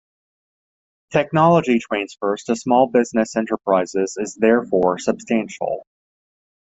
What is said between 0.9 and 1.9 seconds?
Technology